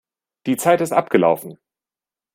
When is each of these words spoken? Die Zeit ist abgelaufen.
Die 0.47 0.57
Zeit 0.57 0.81
ist 0.81 0.93
abgelaufen. 0.93 1.59